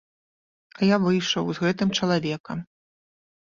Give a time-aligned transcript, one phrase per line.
[0.79, 2.65] А я выйшаў з гэтым чалавекам.